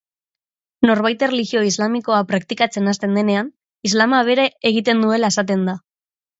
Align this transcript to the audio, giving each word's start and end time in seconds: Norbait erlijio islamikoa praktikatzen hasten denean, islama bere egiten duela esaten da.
Norbait 0.89 1.25
erlijio 1.27 1.61
islamikoa 1.71 2.23
praktikatzen 2.33 2.93
hasten 2.93 3.15
denean, 3.21 3.53
islama 3.91 4.25
bere 4.33 4.49
egiten 4.73 5.07
duela 5.07 5.33
esaten 5.39 5.73
da. 5.73 5.81